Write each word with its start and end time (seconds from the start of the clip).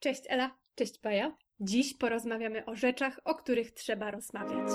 Cześć 0.00 0.22
Ela, 0.28 0.58
cześć 0.74 1.00
Baja. 1.00 1.36
Dziś 1.60 1.94
porozmawiamy 1.94 2.64
o 2.64 2.76
rzeczach, 2.76 3.20
o 3.24 3.34
których 3.34 3.72
trzeba 3.72 4.10
rozmawiać. 4.10 4.68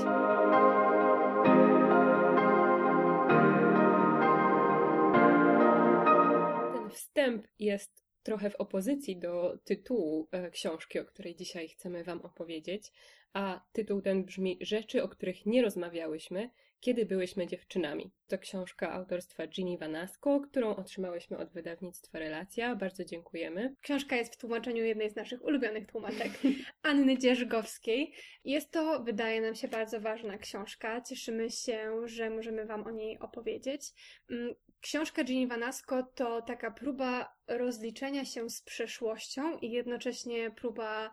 Ten 6.73 6.89
wstęp 6.89 7.47
jest 7.59 8.03
trochę 8.23 8.49
w 8.49 8.55
opozycji 8.55 9.19
do 9.19 9.57
tytułu 9.63 10.27
e, 10.31 10.51
książki, 10.51 10.99
o 10.99 11.05
której 11.05 11.35
dzisiaj 11.35 11.67
chcemy 11.67 12.03
Wam 12.03 12.21
opowiedzieć, 12.21 12.91
a 13.33 13.61
tytuł 13.71 14.01
ten 14.01 14.25
brzmi 14.25 14.57
Rzeczy, 14.61 15.03
o 15.03 15.09
których 15.09 15.45
nie 15.45 15.61
rozmawiałyśmy, 15.61 16.49
kiedy 16.85 17.05
byłyśmy 17.05 17.47
dziewczynami. 17.47 18.11
To 18.27 18.37
książka 18.37 18.91
autorstwa 18.91 19.47
Ginny 19.47 19.77
Vanasco, 19.77 20.39
którą 20.39 20.75
otrzymałyśmy 20.75 21.37
od 21.37 21.51
wydawnictwa 21.51 22.19
Relacja. 22.19 22.75
Bardzo 22.75 23.05
dziękujemy. 23.05 23.75
Książka 23.81 24.15
jest 24.15 24.33
w 24.33 24.37
tłumaczeniu 24.37 24.83
jednej 24.83 25.09
z 25.09 25.15
naszych 25.15 25.45
ulubionych 25.45 25.87
tłumaczek, 25.87 26.31
Anny 26.89 27.17
Dzierżgowskiej. 27.17 28.13
Jest 28.43 28.71
to, 28.71 29.03
wydaje 29.03 29.41
nam 29.41 29.55
się, 29.55 29.67
bardzo 29.67 30.01
ważna 30.01 30.37
książka. 30.37 31.01
Cieszymy 31.01 31.51
się, 31.51 32.07
że 32.07 32.29
możemy 32.29 32.65
Wam 32.65 32.87
o 32.87 32.91
niej 32.91 33.19
opowiedzieć. 33.19 33.81
Mm, 34.29 34.55
książka 34.81 35.23
Ginny 35.23 35.47
Vanasco 35.47 36.03
to 36.03 36.41
taka 36.41 36.71
próba 36.71 37.35
rozliczenia 37.47 38.25
się 38.25 38.49
z 38.49 38.61
przeszłością 38.61 39.57
i 39.57 39.71
jednocześnie 39.71 40.51
próba 40.51 41.11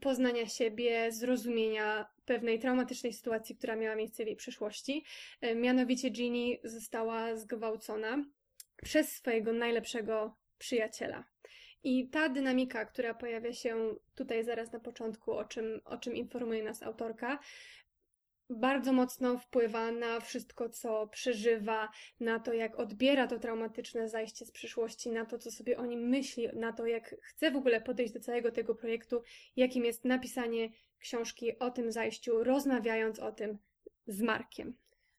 poznania 0.00 0.46
siebie, 0.46 1.12
zrozumienia 1.12 2.06
pewnej 2.30 2.58
traumatycznej 2.58 3.12
sytuacji, 3.12 3.56
która 3.56 3.76
miała 3.76 3.96
miejsce 3.96 4.24
w 4.24 4.26
jej 4.26 4.36
przeszłości. 4.36 5.04
E, 5.40 5.54
mianowicie 5.54 6.10
Ginny 6.10 6.58
została 6.64 7.36
zgwałcona 7.36 8.24
przez 8.82 9.12
swojego 9.12 9.52
najlepszego 9.52 10.36
przyjaciela. 10.58 11.24
I 11.84 12.08
ta 12.08 12.28
dynamika, 12.28 12.84
która 12.84 13.14
pojawia 13.14 13.52
się 13.52 13.94
tutaj 14.14 14.44
zaraz 14.44 14.72
na 14.72 14.80
początku, 14.80 15.32
o 15.32 15.44
czym, 15.44 15.80
o 15.84 15.98
czym 15.98 16.16
informuje 16.16 16.62
nas 16.62 16.82
autorka, 16.82 17.38
bardzo 18.50 18.92
mocno 18.92 19.38
wpływa 19.38 19.92
na 19.92 20.20
wszystko, 20.20 20.68
co 20.68 21.06
przeżywa, 21.06 21.88
na 22.20 22.40
to, 22.40 22.52
jak 22.52 22.78
odbiera 22.78 23.26
to 23.26 23.38
traumatyczne 23.38 24.08
zajście 24.08 24.46
z 24.46 24.52
przyszłości, 24.52 25.10
na 25.10 25.26
to, 25.26 25.38
co 25.38 25.50
sobie 25.50 25.78
o 25.78 25.86
nim 25.86 26.08
myśli, 26.08 26.48
na 26.54 26.72
to, 26.72 26.86
jak 26.86 27.16
chce 27.22 27.50
w 27.50 27.56
ogóle 27.56 27.80
podejść 27.80 28.12
do 28.12 28.20
całego 28.20 28.52
tego 28.52 28.74
projektu, 28.74 29.22
jakim 29.56 29.84
jest 29.84 30.04
napisanie 30.04 30.68
książki 31.00 31.58
o 31.58 31.70
tym 31.70 31.92
zajściu, 31.92 32.44
rozmawiając 32.44 33.18
o 33.18 33.32
tym 33.32 33.58
z 34.06 34.22
Markiem. 34.22 34.76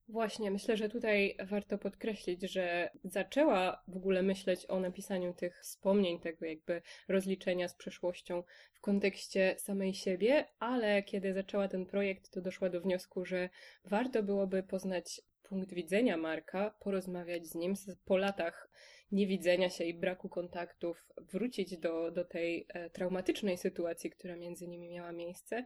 Właśnie, 0.07 0.51
myślę, 0.51 0.77
że 0.77 0.89
tutaj 0.89 1.37
warto 1.43 1.77
podkreślić, 1.77 2.41
że 2.41 2.89
zaczęła 3.03 3.83
w 3.87 3.97
ogóle 3.97 4.23
myśleć 4.23 4.65
o 4.65 4.79
napisaniu 4.79 5.33
tych 5.33 5.59
wspomnień, 5.61 6.19
tego 6.19 6.45
jakby 6.45 6.81
rozliczenia 7.07 7.67
z 7.67 7.75
przeszłością 7.75 8.43
w 8.73 8.81
kontekście 8.81 9.55
samej 9.57 9.93
siebie, 9.93 10.45
ale 10.59 11.03
kiedy 11.03 11.33
zaczęła 11.33 11.67
ten 11.67 11.85
projekt, 11.85 12.29
to 12.29 12.41
doszła 12.41 12.69
do 12.69 12.81
wniosku, 12.81 13.25
że 13.25 13.49
warto 13.85 14.23
byłoby 14.23 14.63
poznać 14.63 15.21
punkt 15.43 15.73
widzenia 15.73 16.17
Marka, 16.17 16.75
porozmawiać 16.79 17.47
z 17.47 17.55
nim 17.55 17.73
po 18.05 18.17
latach 18.17 18.69
niewidzenia 19.11 19.69
się 19.69 19.83
i 19.83 19.93
braku 19.93 20.29
kontaktów, 20.29 21.07
wrócić 21.17 21.77
do, 21.77 22.11
do 22.11 22.25
tej 22.25 22.65
e, 22.69 22.89
traumatycznej 22.89 23.57
sytuacji, 23.57 24.09
która 24.09 24.35
między 24.35 24.67
nimi 24.67 24.89
miała 24.89 25.11
miejsce 25.11 25.65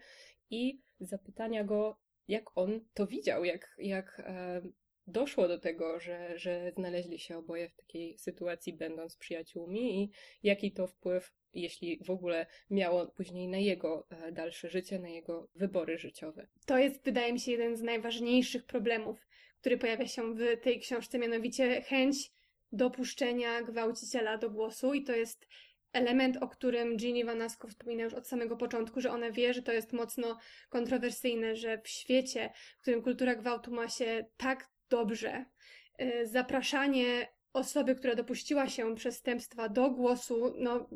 i 0.49 0.81
zapytania 0.99 1.63
go, 1.63 1.97
jak 2.27 2.57
on 2.57 2.79
to 2.93 3.07
widział, 3.07 3.45
jak, 3.45 3.75
jak 3.77 4.21
e, 4.25 4.61
doszło 5.07 5.47
do 5.47 5.59
tego, 5.59 5.99
że, 5.99 6.39
że 6.39 6.71
znaleźli 6.71 7.19
się 7.19 7.37
oboje 7.37 7.69
w 7.69 7.75
takiej 7.75 8.17
sytuacji, 8.17 8.73
będąc 8.73 9.17
przyjaciółmi 9.17 10.03
i 10.03 10.11
jaki 10.43 10.71
to 10.71 10.87
wpływ, 10.87 11.33
jeśli 11.53 11.99
w 12.03 12.09
ogóle 12.09 12.45
miało 12.69 13.07
później 13.07 13.47
na 13.47 13.57
jego 13.57 14.07
e, 14.09 14.31
dalsze 14.31 14.69
życie, 14.69 14.99
na 14.99 15.09
jego 15.09 15.49
wybory 15.55 15.97
życiowe. 15.97 16.47
To 16.65 16.77
jest, 16.77 17.03
wydaje 17.03 17.33
mi 17.33 17.39
się, 17.39 17.51
jeden 17.51 17.77
z 17.77 17.81
najważniejszych 17.81 18.65
problemów, 18.65 19.27
który 19.59 19.77
pojawia 19.77 20.07
się 20.07 20.35
w 20.35 20.61
tej 20.61 20.79
książce, 20.79 21.19
mianowicie 21.19 21.81
chęć 21.81 22.31
dopuszczenia 22.71 23.61
gwałciciela 23.61 24.37
do 24.37 24.49
głosu 24.49 24.93
i 24.93 25.03
to 25.03 25.15
jest 25.15 25.47
element, 25.93 26.37
o 26.37 26.47
którym 26.47 26.97
Ginny 26.97 27.25
Vanasco 27.25 27.67
wspomina 27.67 28.03
już 28.03 28.13
od 28.13 28.27
samego 28.27 28.57
początku, 28.57 29.01
że 29.01 29.11
ona 29.11 29.31
wie, 29.31 29.53
że 29.53 29.61
to 29.61 29.71
jest 29.71 29.93
mocno 29.93 30.37
kontrowersyjne, 30.69 31.55
że 31.55 31.81
w 31.81 31.87
świecie, 31.87 32.53
w 32.77 32.81
którym 32.81 33.01
kultura 33.01 33.35
gwałtu 33.35 33.71
ma 33.71 33.87
się 33.89 34.25
tak 34.37 34.69
dobrze, 34.89 35.45
y, 36.01 36.27
zapraszanie 36.27 37.34
osoby, 37.55 37.95
która 37.95 38.15
dopuściła 38.15 38.69
się 38.69 38.95
przestępstwa 38.95 39.69
do 39.69 39.91
głosu, 39.91 40.53
no, 40.57 40.89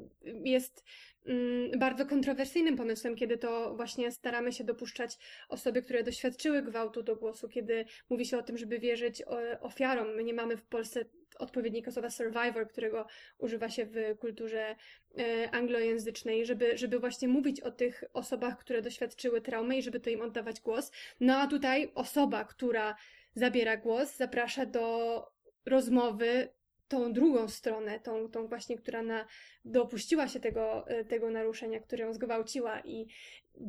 jest 0.44 0.84
mm, 1.26 1.80
bardzo 1.80 2.06
kontrowersyjnym 2.06 2.78
pomysłem, 2.78 3.16
kiedy 3.16 3.38
to 3.38 3.76
właśnie 3.76 4.12
staramy 4.12 4.52
się 4.52 4.64
dopuszczać 4.64 5.18
osoby, 5.50 5.82
które 5.82 6.04
doświadczyły 6.04 6.62
gwałtu 6.62 7.04
do 7.04 7.16
głosu, 7.16 7.50
kiedy 7.50 7.86
mówi 8.10 8.26
się 8.26 8.38
o 8.38 8.44
tym, 8.44 8.58
żeby 8.58 8.80
wierzyć 8.80 9.24
ofiarom. 9.62 10.16
My 10.16 10.24
nie 10.24 10.34
mamy 10.34 10.58
w 10.58 10.64
Polsce 10.64 11.06
odpowiednika 11.40 11.92
słowa 11.92 12.10
survivor, 12.10 12.68
którego 12.68 13.08
używa 13.38 13.70
się 13.70 13.86
w 13.86 14.18
kulturze 14.20 14.76
e, 15.18 15.52
anglojęzycznej, 15.52 16.46
żeby, 16.46 16.78
żeby 16.78 17.00
właśnie 17.00 17.28
mówić 17.28 17.62
o 17.62 17.72
tych 17.72 18.04
osobach, 18.14 18.58
które 18.58 18.82
doświadczyły 18.82 19.42
traumy 19.42 19.78
i 19.78 19.82
żeby 19.82 20.00
to 20.00 20.10
im 20.10 20.22
oddawać 20.22 20.62
głos. 20.62 20.92
No 21.20 21.38
a 21.38 21.48
tutaj 21.48 21.92
osoba, 21.96 22.44
która 22.46 22.96
zabiera 23.36 23.78
głos, 23.78 24.18
zaprasza 24.18 24.66
do 24.66 25.39
rozmowy 25.70 26.50
tą 26.88 27.14
drugą 27.14 27.48
stronę, 27.48 28.00
tą, 28.00 28.30
tą 28.30 28.48
właśnie, 28.48 28.78
która 28.78 29.02
na, 29.04 29.26
dopuściła 29.66 30.28
się 30.28 30.40
tego, 30.40 30.88
e, 30.88 31.06
tego 31.06 31.30
naruszenia, 31.30 31.80
które 31.80 32.06
ją 32.06 32.14
zgwałciła. 32.14 32.80
I 32.80 33.08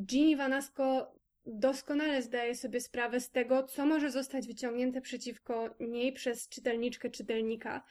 Ginny 0.05 0.37
Vanasco 0.37 1.15
doskonale 1.45 2.21
zdaje 2.21 2.55
sobie 2.55 2.81
sprawę 2.81 3.19
z 3.19 3.31
tego, 3.31 3.63
co 3.63 3.85
może 3.85 4.11
zostać 4.11 4.47
wyciągnięte 4.47 5.01
przeciwko 5.01 5.75
niej 5.79 6.13
przez 6.13 6.49
czytelniczkę, 6.49 7.09
czytelnika. 7.09 7.83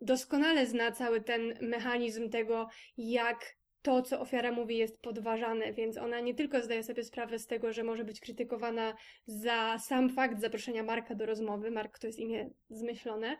Doskonale 0.00 0.66
zna 0.66 0.92
cały 0.92 1.20
ten 1.20 1.54
mechanizm 1.60 2.30
tego, 2.30 2.68
jak 2.96 3.55
to, 3.86 4.02
co 4.02 4.20
ofiara 4.20 4.52
mówi, 4.52 4.76
jest 4.76 5.02
podważane, 5.02 5.72
więc 5.72 5.98
ona 5.98 6.20
nie 6.20 6.34
tylko 6.34 6.60
zdaje 6.60 6.82
sobie 6.82 7.04
sprawę 7.04 7.38
z 7.38 7.46
tego, 7.46 7.72
że 7.72 7.84
może 7.84 8.04
być 8.04 8.20
krytykowana 8.20 8.96
za 9.26 9.78
sam 9.78 10.10
fakt 10.10 10.40
zaproszenia 10.40 10.82
Marka 10.82 11.14
do 11.14 11.26
rozmowy, 11.26 11.70
Mark 11.70 11.98
to 11.98 12.06
jest 12.06 12.18
imię 12.18 12.50
zmyślone, 12.70 13.36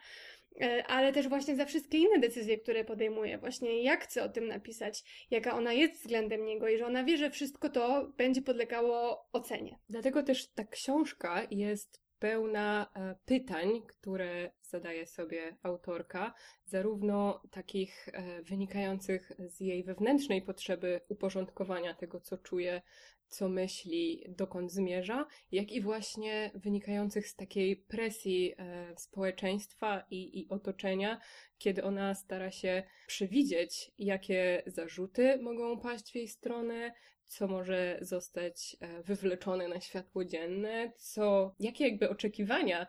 e, 0.60 0.86
ale 0.86 1.12
też 1.12 1.28
właśnie 1.28 1.56
za 1.56 1.64
wszystkie 1.64 1.98
inne 1.98 2.18
decyzje, 2.18 2.58
które 2.58 2.84
podejmuje, 2.84 3.38
właśnie 3.38 3.82
jak 3.82 4.04
chce 4.04 4.22
o 4.24 4.28
tym 4.28 4.48
napisać, 4.48 5.26
jaka 5.30 5.54
ona 5.54 5.72
jest 5.72 5.94
względem 5.94 6.44
niego 6.44 6.68
i 6.68 6.78
że 6.78 6.86
ona 6.86 7.04
wie, 7.04 7.16
że 7.16 7.30
wszystko 7.30 7.68
to 7.68 8.12
będzie 8.16 8.42
podlegało 8.42 9.28
ocenie. 9.32 9.78
Dlatego 9.88 10.22
też 10.22 10.48
ta 10.52 10.64
książka 10.64 11.46
jest 11.50 12.05
pełna 12.18 12.90
e, 12.94 13.14
pytań, 13.24 13.82
które 13.86 14.50
zadaje 14.62 15.06
sobie 15.06 15.56
autorka, 15.62 16.34
zarówno 16.64 17.42
takich 17.50 18.08
e, 18.08 18.42
wynikających 18.42 19.32
z 19.38 19.60
jej 19.60 19.84
wewnętrznej 19.84 20.42
potrzeby 20.42 21.00
uporządkowania 21.08 21.94
tego, 21.94 22.20
co 22.20 22.38
czuje, 22.38 22.82
co 23.28 23.48
myśli, 23.48 24.24
dokąd 24.28 24.72
zmierza, 24.72 25.26
jak 25.52 25.72
i 25.72 25.80
właśnie 25.80 26.50
wynikających 26.54 27.28
z 27.28 27.36
takiej 27.36 27.76
presji 27.76 28.54
e, 28.58 28.94
społeczeństwa 28.96 30.06
i, 30.10 30.40
i 30.40 30.48
otoczenia, 30.48 31.20
kiedy 31.58 31.84
ona 31.84 32.14
stara 32.14 32.50
się 32.50 32.82
przewidzieć, 33.06 33.92
jakie 33.98 34.62
zarzuty 34.66 35.38
mogą 35.42 35.80
paść 35.80 36.12
w 36.12 36.14
jej 36.14 36.28
stronę, 36.28 36.92
co 37.26 37.46
może 37.46 37.98
zostać 38.00 38.76
e, 38.80 39.02
wywleczone 39.02 39.68
na 39.68 39.80
światło 39.80 40.24
dzienne, 40.24 40.92
co, 40.96 41.54
jakie 41.60 41.88
jakby 41.88 42.10
oczekiwania 42.10 42.86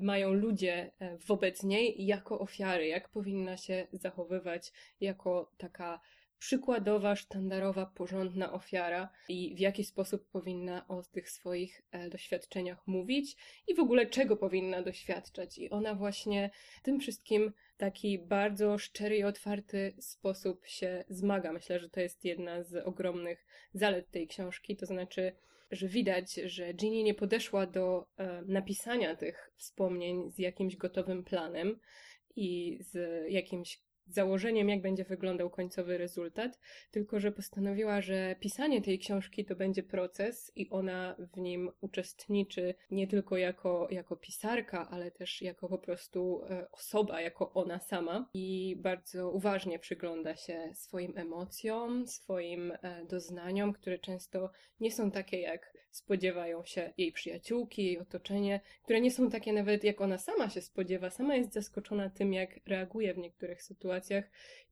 mają 0.00 0.32
ludzie 0.32 0.92
e, 0.98 1.18
wobec 1.18 1.62
niej 1.62 2.06
jako 2.06 2.38
ofiary, 2.38 2.86
jak 2.86 3.08
powinna 3.08 3.56
się 3.56 3.86
zachowywać 3.92 4.72
jako 5.00 5.52
taka 5.58 6.00
przykładowa, 6.42 7.16
sztandarowa, 7.16 7.86
porządna 7.86 8.52
ofiara 8.52 9.08
i 9.28 9.54
w 9.54 9.58
jaki 9.58 9.84
sposób 9.84 10.28
powinna 10.28 10.88
o 10.88 11.02
tych 11.02 11.30
swoich 11.30 11.82
e, 11.90 12.10
doświadczeniach 12.10 12.86
mówić 12.86 13.36
i 13.68 13.74
w 13.74 13.80
ogóle 13.80 14.06
czego 14.06 14.36
powinna 14.36 14.82
doświadczać. 14.82 15.58
I 15.58 15.70
ona 15.70 15.94
właśnie 15.94 16.50
tym 16.82 17.00
wszystkim 17.00 17.52
taki 17.76 18.18
bardzo 18.18 18.78
szczery 18.78 19.16
i 19.16 19.24
otwarty 19.24 19.94
sposób 19.98 20.66
się 20.66 21.04
zmaga. 21.08 21.52
Myślę, 21.52 21.80
że 21.80 21.90
to 21.90 22.00
jest 22.00 22.24
jedna 22.24 22.62
z 22.62 22.86
ogromnych 22.86 23.46
zalet 23.74 24.10
tej 24.10 24.26
książki, 24.28 24.76
to 24.76 24.86
znaczy, 24.86 25.32
że 25.70 25.88
widać, 25.88 26.34
że 26.34 26.74
Ginny 26.74 27.02
nie 27.02 27.14
podeszła 27.14 27.66
do 27.66 28.06
e, 28.16 28.42
napisania 28.46 29.16
tych 29.16 29.50
wspomnień 29.56 30.30
z 30.30 30.38
jakimś 30.38 30.76
gotowym 30.76 31.24
planem 31.24 31.78
i 32.36 32.78
z 32.80 33.24
jakimś 33.30 33.82
założeniem, 34.06 34.68
jak 34.68 34.82
będzie 34.82 35.04
wyglądał 35.04 35.50
końcowy 35.50 35.98
rezultat, 35.98 36.58
tylko 36.90 37.20
że 37.20 37.32
postanowiła, 37.32 38.00
że 38.00 38.36
pisanie 38.40 38.82
tej 38.82 38.98
książki 38.98 39.44
to 39.44 39.56
będzie 39.56 39.82
proces 39.82 40.52
i 40.56 40.70
ona 40.70 41.16
w 41.18 41.40
nim 41.40 41.70
uczestniczy 41.80 42.74
nie 42.90 43.06
tylko 43.06 43.36
jako, 43.36 43.88
jako 43.90 44.16
pisarka, 44.16 44.88
ale 44.90 45.10
też 45.10 45.42
jako 45.42 45.68
po 45.68 45.78
prostu 45.78 46.42
e, 46.50 46.70
osoba, 46.70 47.20
jako 47.20 47.52
ona 47.52 47.78
sama 47.78 48.28
i 48.34 48.76
bardzo 48.78 49.30
uważnie 49.30 49.78
przygląda 49.78 50.36
się 50.36 50.70
swoim 50.74 51.18
emocjom, 51.18 52.06
swoim 52.06 52.72
e, 52.82 53.04
doznaniom, 53.04 53.72
które 53.72 53.98
często 53.98 54.50
nie 54.80 54.92
są 54.92 55.10
takie, 55.10 55.40
jak 55.40 55.72
spodziewają 55.90 56.64
się 56.64 56.92
jej 56.98 57.12
przyjaciółki, 57.12 57.84
jej 57.84 57.98
otoczenie, 57.98 58.60
które 58.84 59.00
nie 59.00 59.10
są 59.10 59.30
takie 59.30 59.52
nawet, 59.52 59.84
jak 59.84 60.00
ona 60.00 60.18
sama 60.18 60.50
się 60.50 60.60
spodziewa. 60.60 61.10
Sama 61.10 61.36
jest 61.36 61.52
zaskoczona 61.52 62.10
tym, 62.10 62.32
jak 62.32 62.60
reaguje 62.66 63.14
w 63.14 63.18
niektórych 63.18 63.62
sytuacjach 63.62 63.91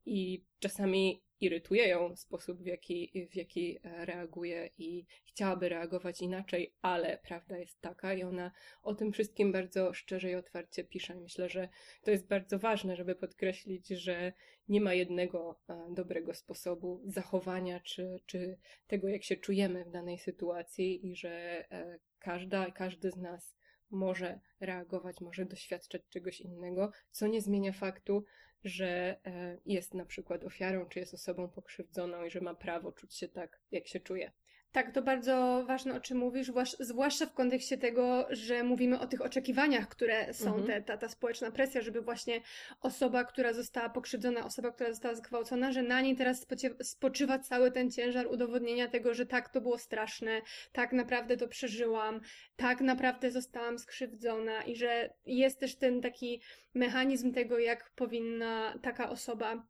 i 0.05 0.45
czasami 0.59 1.23
irytuje 1.41 1.87
ją 1.87 2.15
sposób, 2.15 2.61
w 2.61 2.65
jaki, 2.65 3.27
w 3.31 3.35
jaki 3.35 3.79
e, 3.83 4.05
reaguje 4.05 4.69
i 4.77 5.05
chciałaby 5.25 5.69
reagować 5.69 6.21
inaczej, 6.21 6.73
ale 6.81 7.17
prawda 7.17 7.57
jest 7.57 7.81
taka 7.81 8.13
i 8.13 8.23
ona 8.23 8.51
o 8.83 8.95
tym 8.95 9.11
wszystkim 9.11 9.51
bardzo 9.51 9.93
szczerze 9.93 10.31
i 10.31 10.35
otwarcie 10.35 10.83
pisze. 10.83 11.15
Myślę, 11.15 11.49
że 11.49 11.69
to 12.01 12.11
jest 12.11 12.27
bardzo 12.27 12.59
ważne, 12.59 12.95
żeby 12.95 13.15
podkreślić, 13.15 13.87
że 13.87 14.33
nie 14.67 14.81
ma 14.81 14.93
jednego 14.93 15.59
e, 15.69 15.87
dobrego 15.89 16.33
sposobu 16.33 17.01
zachowania 17.05 17.79
czy, 17.79 18.19
czy 18.25 18.57
tego, 18.87 19.07
jak 19.07 19.23
się 19.23 19.35
czujemy 19.35 19.85
w 19.85 19.91
danej 19.91 20.19
sytuacji 20.19 21.07
i 21.07 21.15
że 21.15 21.31
e, 21.71 21.99
każda, 22.19 22.71
każdy 22.71 23.11
z 23.11 23.17
nas 23.17 23.55
może 23.89 24.39
reagować, 24.59 25.21
może 25.21 25.45
doświadczać 25.45 26.01
czegoś 26.09 26.41
innego, 26.41 26.91
co 27.11 27.27
nie 27.27 27.41
zmienia 27.41 27.73
faktu, 27.73 28.25
że 28.63 29.17
e, 29.25 29.57
jest 29.65 29.93
na 29.93 30.05
przykład 30.05 30.43
ofiarą, 30.43 30.85
czy 30.85 30.99
jest 30.99 31.13
osobą 31.13 31.47
pokrzywdzoną 31.47 32.25
i 32.25 32.29
że 32.29 32.41
ma 32.41 32.55
prawo 32.55 32.91
czuć 32.91 33.15
się 33.15 33.27
tak, 33.27 33.59
jak 33.71 33.87
się 33.87 33.99
czuje. 33.99 34.31
Tak, 34.71 34.91
to 34.91 35.01
bardzo 35.01 35.63
ważne, 35.67 35.95
o 35.95 35.99
czym 35.99 36.17
mówisz, 36.17 36.51
zwłaszcza 36.79 37.25
w 37.25 37.33
kontekście 37.33 37.77
tego, 37.77 38.27
że 38.29 38.63
mówimy 38.63 38.99
o 38.99 39.07
tych 39.07 39.21
oczekiwaniach, 39.21 39.87
które 39.87 40.33
są, 40.33 40.47
mhm. 40.47 40.67
te, 40.67 40.81
ta, 40.81 40.97
ta 40.97 41.09
społeczna 41.09 41.51
presja, 41.51 41.81
żeby 41.81 42.01
właśnie 42.01 42.41
osoba, 42.81 43.23
która 43.23 43.53
została 43.53 43.89
pokrzywdzona, 43.89 44.45
osoba, 44.45 44.71
która 44.71 44.89
została 44.89 45.15
zgwałcona, 45.15 45.71
że 45.71 45.83
na 45.83 46.01
niej 46.01 46.15
teraz 46.15 46.47
spoczywa 46.81 47.39
cały 47.39 47.71
ten 47.71 47.91
ciężar 47.91 48.27
udowodnienia 48.27 48.87
tego, 48.87 49.13
że 49.13 49.25
tak, 49.25 49.49
to 49.49 49.61
było 49.61 49.77
straszne, 49.77 50.41
tak 50.71 50.93
naprawdę 50.93 51.37
to 51.37 51.47
przeżyłam, 51.47 52.21
tak 52.55 52.81
naprawdę 52.81 53.31
zostałam 53.31 53.79
skrzywdzona 53.79 54.63
i 54.63 54.75
że 54.75 55.13
jest 55.25 55.59
też 55.59 55.75
ten 55.75 56.01
taki 56.01 56.41
mechanizm 56.73 57.33
tego, 57.33 57.59
jak 57.59 57.91
powinna 57.95 58.79
taka 58.81 59.09
osoba 59.09 59.63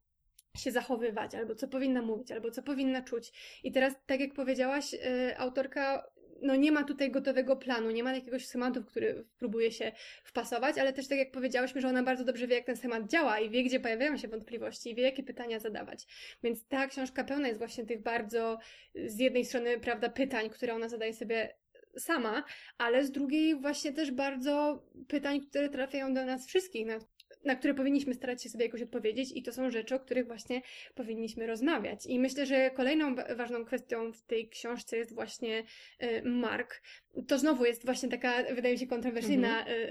się 0.57 0.71
zachowywać, 0.71 1.35
albo 1.35 1.55
co 1.55 1.67
powinna 1.67 2.01
mówić, 2.01 2.31
albo 2.31 2.51
co 2.51 2.63
powinna 2.63 3.01
czuć. 3.01 3.31
I 3.63 3.71
teraz, 3.71 3.93
tak 4.05 4.19
jak 4.19 4.33
powiedziałaś, 4.33 4.93
yy, 4.93 5.37
autorka 5.37 6.03
no 6.41 6.55
nie 6.55 6.71
ma 6.71 6.83
tutaj 6.83 7.11
gotowego 7.11 7.55
planu, 7.55 7.91
nie 7.91 8.03
ma 8.03 8.13
jakiegoś 8.13 8.47
schematu, 8.47 8.81
w 8.81 8.85
który 8.85 9.25
próbuje 9.37 9.71
się 9.71 9.91
wpasować, 10.23 10.77
ale 10.77 10.93
też 10.93 11.07
tak 11.07 11.17
jak 11.17 11.31
powiedziałyśmy, 11.31 11.81
że 11.81 11.87
ona 11.87 12.03
bardzo 12.03 12.23
dobrze 12.23 12.47
wie, 12.47 12.55
jak 12.55 12.65
ten 12.65 12.77
schemat 12.77 13.07
działa 13.07 13.39
i 13.39 13.49
wie, 13.49 13.63
gdzie 13.63 13.79
pojawiają 13.79 14.17
się 14.17 14.27
wątpliwości 14.27 14.91
i 14.91 14.95
wie, 14.95 15.03
jakie 15.03 15.23
pytania 15.23 15.59
zadawać. 15.59 16.07
Więc 16.43 16.67
ta 16.67 16.87
książka 16.87 17.23
pełna 17.23 17.47
jest 17.47 17.59
właśnie 17.59 17.85
tych 17.85 18.01
bardzo, 18.01 18.57
z 19.05 19.19
jednej 19.19 19.45
strony, 19.45 19.79
prawda, 19.79 20.09
pytań, 20.09 20.49
które 20.49 20.73
ona 20.73 20.89
zadaje 20.89 21.13
sobie 21.13 21.55
sama, 21.97 22.43
ale 22.77 23.05
z 23.05 23.11
drugiej 23.11 23.55
właśnie 23.55 23.93
też 23.93 24.11
bardzo 24.11 24.83
pytań, 25.07 25.41
które 25.41 25.69
trafiają 25.69 26.13
do 26.13 26.25
nas 26.25 26.47
wszystkich, 26.47 26.85
na 26.85 26.99
na 27.45 27.55
które 27.55 27.73
powinniśmy 27.73 28.13
starać 28.13 28.43
się 28.43 28.49
sobie 28.49 28.65
jakoś 28.65 28.81
odpowiedzieć 28.81 29.31
i 29.35 29.43
to 29.43 29.53
są 29.53 29.71
rzeczy, 29.71 29.95
o 29.95 29.99
których 29.99 30.27
właśnie 30.27 30.61
powinniśmy 30.95 31.47
rozmawiać. 31.47 32.05
I 32.05 32.19
myślę, 32.19 32.45
że 32.45 32.71
kolejną 32.71 33.15
ważną 33.35 33.65
kwestią 33.65 34.11
w 34.13 34.21
tej 34.21 34.49
książce 34.49 34.97
jest 34.97 35.15
właśnie 35.15 35.63
y, 36.03 36.21
Mark. 36.25 36.81
To 37.27 37.37
znowu 37.37 37.65
jest 37.65 37.85
właśnie 37.85 38.09
taka, 38.09 38.43
wydaje 38.53 38.73
mi 38.73 38.79
się, 38.79 38.87
kontrowersyjna 38.87 39.59
mhm. 39.59 39.77
Y, 39.77 39.81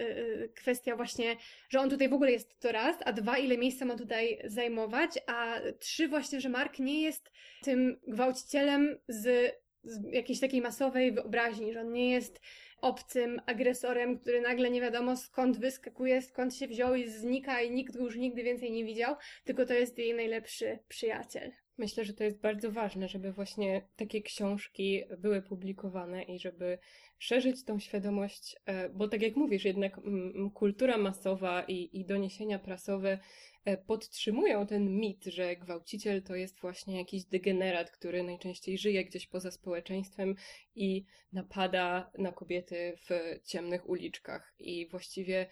y, 0.45 0.53
kwestia 0.55 0.97
właśnie, 0.97 1.37
że 1.69 1.81
on 1.81 1.91
tutaj 1.91 2.09
w 2.09 2.13
ogóle 2.13 2.33
jest 2.33 2.61
to 2.61 2.73
raz, 2.73 2.97
a 3.05 3.13
dwa, 3.13 3.39
ile 3.39 3.59
miejsca 3.59 3.85
ma 3.85 3.97
tutaj 3.97 4.39
zajmować, 4.45 5.19
a 5.27 5.61
trzy 5.79 6.09
właśnie, 6.09 6.41
że 6.41 6.49
Mark 6.49 6.79
nie 6.79 7.03
jest 7.03 7.31
tym 7.63 8.01
gwałcicielem 8.07 8.99
z, 9.09 9.55
z 9.69 9.70
jakiejś 10.13 10.41
takiej 10.41 10.61
masowej 10.61 11.13
wyobraźni, 11.13 11.73
że 11.73 11.81
on 11.81 11.93
nie 11.93 12.11
jest 12.11 12.41
obcym 12.81 13.41
agresorem, 13.47 14.19
który 14.19 14.41
nagle 14.41 14.71
nie 14.71 14.81
wiadomo 14.81 15.17
skąd 15.17 15.59
wyskakuje, 15.59 16.23
skąd 16.23 16.55
się 16.55 16.69
wziął 16.69 16.95
i 16.95 17.09
znika 17.09 17.61
i 17.61 17.71
nikt 17.71 17.97
go 17.97 18.05
już 18.05 18.17
nigdy 18.17 18.43
więcej 18.43 18.73
nie 18.73 18.85
widział, 18.85 19.17
tylko 19.45 19.67
to 19.67 19.75
jest 19.75 19.99
jej 19.99 20.15
najlepszy 20.15 20.79
przyjaciel. 20.89 21.53
Myślę, 21.81 22.05
że 22.05 22.15
to 22.15 22.25
jest 22.25 22.41
bardzo 22.41 22.73
ważne, 22.73 23.09
żeby 23.09 23.33
właśnie 23.33 23.83
takie 23.97 24.23
książki 24.23 25.03
były 25.19 25.43
publikowane 25.43 26.23
i 26.23 26.39
żeby 26.39 26.79
szerzyć 27.19 27.65
tą 27.65 27.79
świadomość, 27.79 28.57
e, 28.67 28.89
bo 28.89 29.09
tak 29.09 29.23
jak 29.23 29.37
mówisz, 29.37 29.65
jednak 29.65 29.99
mm, 29.99 30.51
kultura 30.51 30.99
masowa 30.99 31.63
i, 31.63 31.91
i 31.93 32.05
doniesienia 32.05 32.59
prasowe 32.59 33.19
E, 33.65 33.77
podtrzymują 33.77 34.67
ten 34.67 34.97
mit, 34.97 35.25
że 35.25 35.57
gwałciciel 35.57 36.23
to 36.23 36.35
jest 36.35 36.61
właśnie 36.61 36.99
jakiś 36.99 37.25
degenerat, 37.25 37.91
który 37.91 38.23
najczęściej 38.23 38.79
żyje 38.79 39.05
gdzieś 39.05 39.27
poza 39.27 39.51
społeczeństwem 39.51 40.35
i 40.75 41.05
napada 41.33 42.11
na 42.19 42.33
kobiety 42.33 42.97
w 42.97 43.41
ciemnych 43.45 43.89
uliczkach. 43.89 44.55
I 44.59 44.87
właściwie 44.87 45.47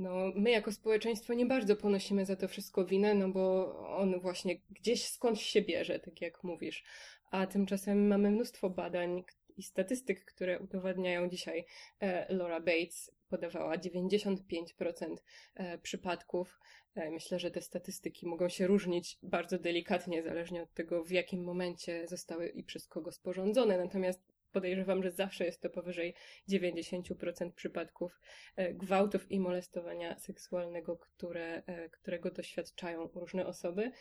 no, 0.00 0.32
my 0.34 0.50
jako 0.50 0.72
społeczeństwo 0.72 1.34
nie 1.34 1.46
bardzo 1.46 1.76
ponosimy 1.76 2.26
za 2.26 2.36
to 2.36 2.48
wszystko 2.48 2.84
winę, 2.84 3.14
no 3.14 3.28
bo 3.28 3.76
on 3.96 4.20
właśnie 4.20 4.56
gdzieś 4.70 5.08
skądś 5.08 5.42
się 5.42 5.62
bierze, 5.62 5.98
tak 5.98 6.20
jak 6.20 6.44
mówisz. 6.44 6.84
A 7.30 7.46
tymczasem 7.46 8.08
mamy 8.08 8.30
mnóstwo 8.30 8.70
badań 8.70 9.24
i 9.56 9.62
statystyk, 9.62 10.24
które 10.24 10.58
udowadniają 10.58 11.28
dzisiaj 11.28 11.64
e, 12.00 12.34
Laura 12.34 12.60
Bates 12.60 13.10
podawała 13.28 13.76
95% 13.76 14.36
e, 15.54 15.78
przypadków 15.78 16.60
E, 16.94 17.10
myślę, 17.10 17.38
że 17.38 17.50
te 17.50 17.62
statystyki 17.62 18.26
mogą 18.26 18.48
się 18.48 18.66
różnić 18.66 19.18
bardzo 19.22 19.58
delikatnie, 19.58 20.22
zależnie 20.22 20.62
od 20.62 20.74
tego, 20.74 21.04
w 21.04 21.10
jakim 21.10 21.44
momencie 21.44 22.08
zostały 22.08 22.48
i 22.48 22.64
przez 22.64 22.86
kogo 22.86 23.12
sporządzone. 23.12 23.78
Natomiast 23.78 24.29
podejrzewam, 24.52 25.02
że 25.02 25.10
zawsze 25.10 25.44
jest 25.44 25.60
to 25.60 25.70
powyżej 25.70 26.14
90% 26.48 27.52
przypadków 27.52 28.20
e, 28.56 28.74
gwałtów 28.74 29.30
i 29.30 29.40
molestowania 29.40 30.18
seksualnego, 30.18 30.96
które, 30.96 31.62
e, 31.66 31.88
którego 31.88 32.30
doświadczają 32.30 33.08
różne 33.14 33.46
osoby, 33.46 33.92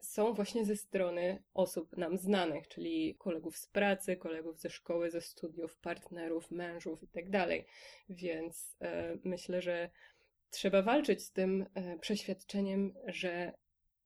są 0.00 0.34
właśnie 0.34 0.64
ze 0.64 0.76
strony 0.76 1.42
osób 1.54 1.96
nam 1.96 2.16
znanych, 2.16 2.68
czyli 2.68 3.16
kolegów 3.18 3.56
z 3.56 3.66
pracy, 3.66 4.16
kolegów 4.16 4.60
ze 4.60 4.70
szkoły, 4.70 5.10
ze 5.10 5.20
studiów, 5.20 5.76
partnerów, 5.76 6.50
mężów 6.50 7.02
itd. 7.02 7.30
Tak 7.38 7.66
Więc 8.08 8.76
myślę, 9.24 9.62
że 9.62 9.90
trzeba 10.54 10.82
walczyć 10.82 11.22
z 11.22 11.32
tym 11.32 11.66
e, 11.74 11.98
przeświadczeniem, 11.98 12.94
że 13.06 13.52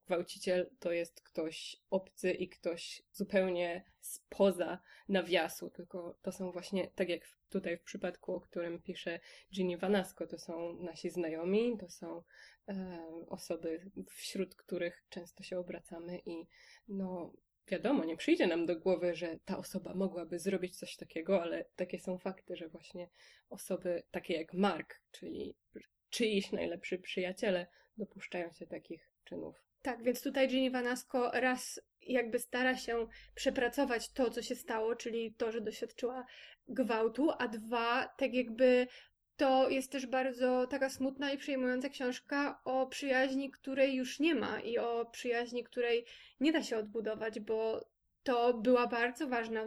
gwałciciel 0.09 0.71
to 0.79 0.93
jest 0.93 1.21
ktoś 1.21 1.77
obcy 1.91 2.33
i 2.33 2.49
ktoś 2.49 3.03
zupełnie 3.13 3.85
spoza 4.01 4.79
nawiasu, 5.09 5.71
tylko 5.71 6.19
to 6.23 6.33
są 6.33 6.53
właśnie, 6.53 6.91
tak 6.95 7.09
jak 7.09 7.23
tutaj 7.51 7.77
w 7.77 7.83
przypadku, 7.83 8.35
o 8.35 8.41
którym 8.41 8.83
pisze 8.83 9.21
Ginny 9.55 9.79
Vanasco, 9.79 10.27
to 10.27 10.39
są 10.39 10.73
nasi 10.73 11.11
znajomi, 11.11 11.79
to 11.81 11.91
są 11.91 12.23
e, 12.69 12.99
osoby, 13.29 13.91
wśród 14.11 14.55
których 14.55 15.05
często 15.09 15.43
się 15.43 15.59
obracamy 15.59 16.19
i 16.27 16.47
no 16.89 17.33
wiadomo, 17.71 18.05
nie 18.05 18.17
przyjdzie 18.17 18.47
nam 18.47 18.67
do 18.67 18.81
głowy, 18.81 19.15
że 19.15 19.39
ta 19.45 19.59
osoba 19.59 19.95
mogłaby 19.95 20.39
zrobić 20.39 20.79
coś 20.79 20.97
takiego, 20.97 21.43
ale 21.43 21.65
takie 21.77 21.99
są 21.99 22.19
fakty, 22.19 22.57
że 22.57 22.69
właśnie 22.69 23.09
osoby 23.51 24.03
takie 24.11 24.35
jak 24.35 24.55
Mark, 24.55 25.01
czyli 25.11 25.57
czyjś 26.11 26.53
najlepszy 26.53 26.99
przyjaciele 26.99 27.67
dopuszczają 27.97 28.53
się 28.53 28.67
takich 28.67 29.11
czynów. 29.25 29.68
Tak, 29.89 30.03
więc 30.03 30.23
tutaj 30.23 30.49
Ginny 30.49 30.71
Vanasco 30.71 31.31
raz 31.35 31.81
jakby 32.03 32.39
stara 32.39 32.77
się 32.77 33.07
przepracować 33.35 34.13
to, 34.13 34.31
co 34.31 34.43
się 34.43 34.55
stało, 34.55 34.97
czyli 34.97 35.35
to, 35.35 35.53
że 35.53 35.61
doświadczyła 35.61 36.27
gwałtu, 36.69 37.31
a 37.39 37.49
dwa, 37.49 38.09
tak 38.19 38.35
jakby 38.35 38.87
to 39.37 39.69
jest 39.69 39.93
też 39.93 40.07
bardzo 40.07 40.67
taka 40.67 40.91
smutna 40.91 41.33
i 41.33 41.39
przejmująca 41.39 41.89
książka 41.89 42.61
o 42.65 42.87
przyjaźni, 42.87 43.51
której 43.51 43.95
już 43.95 44.21
nie 44.21 44.35
ma 44.35 44.61
i 44.61 44.79
o 44.79 45.07
przyjaźni, 45.13 45.65
której 45.65 46.05
nie 46.41 46.53
da 46.53 46.63
się 46.63 46.77
odbudować, 46.77 47.41
bo 47.41 47.89
to 48.23 48.55
była 48.55 48.87
bardzo 48.87 49.29
ważna 49.29 49.63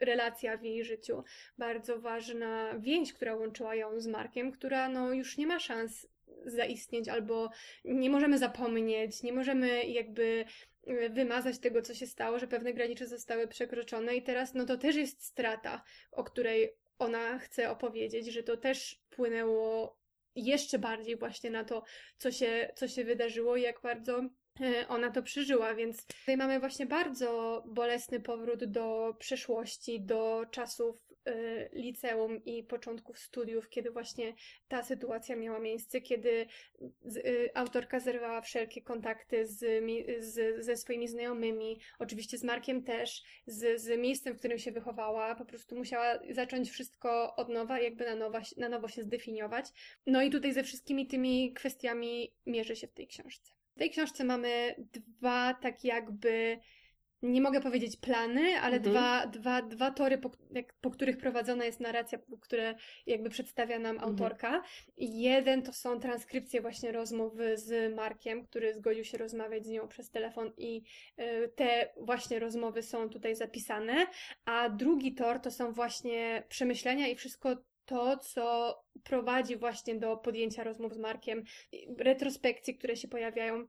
relacja 0.00 0.56
w 0.56 0.64
jej 0.64 0.84
życiu, 0.84 1.24
bardzo 1.58 2.00
ważna 2.00 2.78
więź, 2.78 3.12
która 3.12 3.34
łączyła 3.34 3.74
ją 3.74 4.00
z 4.00 4.06
Markiem, 4.06 4.52
która 4.52 4.88
no 4.88 5.12
już 5.12 5.36
nie 5.36 5.46
ma 5.46 5.60
szans 5.60 6.06
zaistnieć 6.44 7.08
albo 7.08 7.50
nie 7.84 8.10
możemy 8.10 8.38
zapomnieć, 8.38 9.22
nie 9.22 9.32
możemy 9.32 9.84
jakby 9.84 10.44
e, 10.86 11.08
wymazać 11.08 11.58
tego, 11.58 11.82
co 11.82 11.94
się 11.94 12.06
stało, 12.06 12.38
że 12.38 12.46
pewne 12.46 12.74
granice 12.74 13.06
zostały 13.06 13.48
przekroczone. 13.48 14.16
I 14.16 14.22
teraz 14.22 14.54
no 14.54 14.66
to 14.66 14.76
też 14.76 14.96
jest 14.96 15.24
strata, 15.24 15.82
o 16.12 16.24
której 16.24 16.76
ona 16.98 17.38
chce 17.38 17.70
opowiedzieć, 17.70 18.26
że 18.26 18.42
to 18.42 18.56
też 18.56 19.00
wpłynęło 19.10 19.96
jeszcze 20.36 20.78
bardziej 20.78 21.16
właśnie 21.16 21.50
na 21.50 21.64
to, 21.64 21.82
co 22.18 22.32
się, 22.32 22.72
co 22.76 22.88
się 22.88 23.04
wydarzyło 23.04 23.56
i 23.56 23.62
jak 23.62 23.80
bardzo 23.80 24.24
e, 24.60 24.88
ona 24.88 25.10
to 25.10 25.22
przeżyła, 25.22 25.74
więc 25.74 26.06
tutaj 26.06 26.36
mamy 26.36 26.60
właśnie 26.60 26.86
bardzo 26.86 27.62
bolesny 27.66 28.20
powrót 28.20 28.64
do 28.64 29.16
przeszłości, 29.18 30.00
do 30.00 30.46
czasów 30.50 31.11
liceum 31.72 32.44
i 32.44 32.62
początków 32.62 33.18
studiów, 33.18 33.68
kiedy 33.68 33.90
właśnie 33.90 34.34
ta 34.68 34.82
sytuacja 34.82 35.36
miała 35.36 35.58
miejsce, 35.58 36.00
kiedy 36.00 36.46
y, 37.16 37.50
autorka 37.54 38.00
zerwała 38.00 38.40
wszelkie 38.40 38.82
kontakty 38.82 39.46
z, 39.46 39.84
z, 40.24 40.64
ze 40.64 40.76
swoimi 40.76 41.08
znajomymi, 41.08 41.80
oczywiście 41.98 42.38
z 42.38 42.44
Markiem 42.44 42.82
też, 42.82 43.22
z, 43.46 43.80
z 43.80 44.00
miejscem, 44.00 44.34
w 44.34 44.38
którym 44.38 44.58
się 44.58 44.72
wychowała, 44.72 45.34
po 45.34 45.44
prostu 45.44 45.76
musiała 45.76 46.18
zacząć 46.30 46.70
wszystko 46.70 47.36
od 47.36 47.48
nowa, 47.48 47.80
jakby 47.80 48.04
na, 48.04 48.14
nowa, 48.14 48.40
na 48.56 48.68
nowo 48.68 48.88
się 48.88 49.02
zdefiniować. 49.02 49.66
No 50.06 50.22
i 50.22 50.30
tutaj 50.30 50.52
ze 50.52 50.62
wszystkimi 50.62 51.06
tymi 51.06 51.52
kwestiami 51.52 52.34
mierzy 52.46 52.76
się 52.76 52.86
w 52.86 52.92
tej 52.92 53.06
książce. 53.06 53.52
W 53.76 53.78
tej 53.78 53.90
książce 53.90 54.24
mamy 54.24 54.74
dwa 54.78 55.54
tak 55.54 55.84
jakby 55.84 56.58
nie 57.22 57.40
mogę 57.40 57.60
powiedzieć 57.60 57.96
plany, 57.96 58.60
ale 58.60 58.76
Mhm. 58.76 58.82
dwa, 58.82 59.26
dwa, 59.26 59.62
dwa 59.62 59.90
tory, 59.90 60.18
po, 60.18 60.30
jak, 60.50 60.74
po 60.80 60.90
których 60.90 61.16
prowadzona 61.16 61.64
jest 61.64 61.80
narracja, 61.80 62.18
które 62.40 62.74
jakby 63.06 63.30
przedstawia 63.30 63.78
nam 63.78 63.96
Mhm. 63.96 64.10
autorka. 64.12 64.62
I 64.96 65.20
Jeden 65.22 65.62
to 65.62 65.72
są 65.72 66.00
transkrypcje 66.00 66.60
właśnie 66.60 66.92
rozmów 66.92 67.32
z 67.54 67.94
Markiem, 67.94 68.44
który 68.44 68.74
zgodził 68.74 69.04
się 69.04 69.18
rozmawiać 69.18 69.66
z 69.66 69.68
nią 69.70 69.88
przez 69.88 70.10
telefon 70.10 70.52
i 70.56 70.82
y, 71.20 71.52
te 71.56 71.92
właśnie 71.96 72.38
rozmowy 72.38 72.82
są 72.82 73.08
tutaj 73.08 73.36
zapisane, 73.36 74.06
a 74.44 74.68
drugi 74.68 75.14
tor 75.14 75.40
to 75.40 75.50
są 75.50 75.72
właśnie 75.72 76.42
przemyślenia 76.48 77.08
i 77.08 77.14
wszystko 77.16 77.56
to, 77.84 78.16
co 78.16 78.76
prowadzi 79.04 79.56
właśnie 79.56 79.94
do 79.94 80.16
podjęcia 80.16 80.64
rozmów 80.64 80.94
z 80.94 80.98
Markiem, 80.98 81.44
i 81.72 81.86
retrospekcje, 81.98 82.74
które 82.74 82.96
się 82.96 83.08
pojawiają 83.08 83.66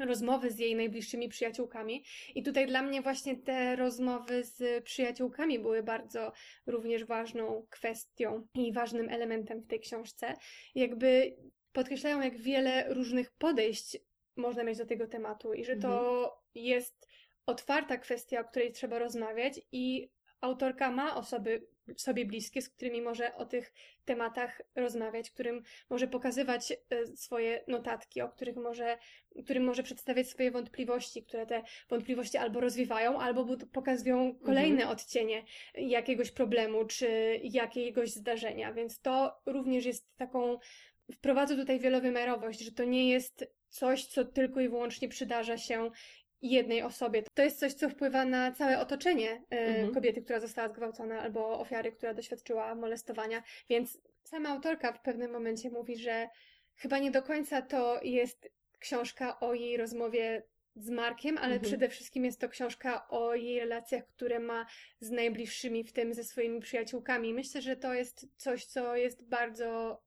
rozmowy 0.00 0.50
z 0.50 0.58
jej 0.58 0.76
najbliższymi 0.76 1.28
przyjaciółkami. 1.28 2.04
I 2.34 2.42
tutaj 2.42 2.66
dla 2.66 2.82
mnie 2.82 3.02
właśnie 3.02 3.36
te 3.36 3.76
rozmowy 3.76 4.44
z 4.44 4.84
przyjaciółkami 4.84 5.58
były 5.58 5.82
bardzo 5.82 6.32
również 6.66 7.04
ważną 7.04 7.66
kwestią 7.70 8.46
i 8.54 8.72
ważnym 8.72 9.08
elementem 9.08 9.60
w 9.60 9.66
tej 9.66 9.80
książce. 9.80 10.34
Jakby 10.74 11.36
podkreślają, 11.72 12.20
jak 12.20 12.36
wiele 12.36 12.94
różnych 12.94 13.30
podejść 13.30 13.98
można 14.36 14.64
mieć 14.64 14.78
do 14.78 14.86
tego 14.86 15.06
tematu 15.06 15.52
i 15.52 15.64
że 15.64 15.76
to 15.76 16.42
jest 16.54 17.08
otwarta 17.46 17.96
kwestia, 17.96 18.40
o 18.40 18.44
której 18.44 18.72
trzeba 18.72 18.98
rozmawiać 18.98 19.60
i 19.72 20.10
autorka 20.40 20.90
ma 20.90 21.16
osoby 21.16 21.66
sobie 21.96 22.24
bliskie, 22.24 22.62
z 22.62 22.68
którymi 22.68 23.02
może 23.02 23.34
o 23.34 23.46
tych 23.46 23.72
tematach 24.04 24.62
rozmawiać, 24.74 25.30
którym 25.30 25.62
może 25.90 26.08
pokazywać 26.08 26.72
e, 26.72 27.06
swoje 27.06 27.64
notatki, 27.68 28.20
o 28.20 28.28
których 28.28 28.56
może, 28.56 28.98
którym 29.44 29.64
może 29.64 29.82
przedstawiać 29.82 30.28
swoje 30.28 30.50
wątpliwości, 30.50 31.22
które 31.22 31.46
te 31.46 31.62
wątpliwości 31.88 32.38
albo 32.38 32.60
rozwiewają, 32.60 33.20
albo 33.20 33.56
pokazują 33.72 34.34
kolejne 34.34 34.88
odcienie 34.88 35.44
jakiegoś 35.74 36.30
problemu 36.30 36.84
czy 36.84 37.40
jakiegoś 37.42 38.10
zdarzenia. 38.10 38.72
Więc 38.72 39.00
to 39.00 39.40
również 39.46 39.84
jest 39.84 40.16
taką, 40.16 40.58
wprowadza 41.12 41.56
tutaj 41.56 41.80
wielowymiarowość, 41.80 42.60
że 42.60 42.72
to 42.72 42.84
nie 42.84 43.10
jest 43.10 43.46
coś, 43.68 44.06
co 44.06 44.24
tylko 44.24 44.60
i 44.60 44.68
wyłącznie 44.68 45.08
przydarza 45.08 45.58
się 45.58 45.90
jednej 46.42 46.82
osobie. 46.82 47.22
To 47.34 47.42
jest 47.42 47.58
coś, 47.58 47.72
co 47.74 47.88
wpływa 47.88 48.24
na 48.24 48.52
całe 48.52 48.78
otoczenie 48.80 49.30
e, 49.50 49.58
Mhm. 49.58 49.94
kobiety, 49.94 50.22
która 50.22 50.40
została 50.40 50.68
zgwałcona, 50.68 51.20
albo 51.20 51.60
ofiary, 51.60 51.92
która 51.92 52.14
doświadczyła 52.14 52.74
molestowania. 52.74 53.42
Więc 53.68 54.00
sama 54.24 54.48
autorka 54.48 54.92
w 54.92 55.02
pewnym 55.02 55.30
momencie 55.30 55.70
mówi, 55.70 55.96
że 55.96 56.28
chyba 56.76 56.98
nie 56.98 57.10
do 57.10 57.22
końca 57.22 57.62
to 57.62 58.00
jest 58.02 58.48
książka 58.78 59.40
o 59.40 59.54
jej 59.54 59.76
rozmowie 59.76 60.42
z 60.76 60.90
Markiem, 60.90 61.38
ale 61.38 61.46
Mhm. 61.54 61.62
przede 61.62 61.88
wszystkim 61.88 62.24
jest 62.24 62.40
to 62.40 62.48
książka 62.48 63.08
o 63.08 63.34
jej 63.34 63.60
relacjach, 63.60 64.06
które 64.06 64.40
ma 64.40 64.66
z 65.00 65.10
najbliższymi, 65.10 65.84
w 65.84 65.92
tym 65.92 66.14
ze 66.14 66.24
swoimi 66.24 66.60
przyjaciółkami. 66.60 67.34
Myślę, 67.34 67.62
że 67.62 67.76
to 67.76 67.94
jest 67.94 68.26
coś, 68.36 68.64
co 68.64 68.96
jest 68.96 69.28
bardzo 69.28 70.02